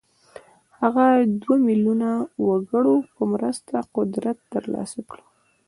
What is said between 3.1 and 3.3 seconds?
په